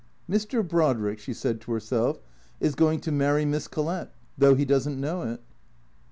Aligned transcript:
"Mr. 0.37 0.67
Brodrick," 0.67 1.19
she 1.19 1.31
said 1.31 1.61
to 1.61 1.71
herself," 1.73 2.19
is 2.59 2.73
going 2.73 2.99
to 3.01 3.11
marry 3.11 3.45
Miss 3.45 3.67
Collett, 3.67 4.09
though 4.35 4.55
he 4.55 4.65
does 4.65 4.89
n't 4.89 4.97
know 4.97 5.21
it." 5.21 5.39